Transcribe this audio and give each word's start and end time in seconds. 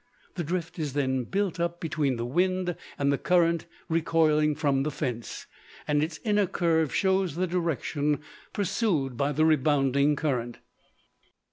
The 0.33 0.43
drift 0.43 0.79
is 0.79 0.93
then 0.93 1.25
built 1.25 1.59
up 1.59 1.79
between 1.79 2.15
the 2.15 2.25
wind 2.25 2.75
and 2.97 3.13
the 3.13 3.19
current 3.19 3.67
recoiling 3.87 4.55
from 4.55 4.81
the 4.81 4.89
fence, 4.89 5.45
and 5.87 6.01
its 6.01 6.19
inner 6.23 6.47
curve 6.47 6.91
shows 6.91 7.35
the 7.35 7.45
direction 7.45 8.19
pursued 8.51 9.15
by 9.15 9.31
the 9.31 9.45
rebounding 9.45 10.15
current. 10.15 10.57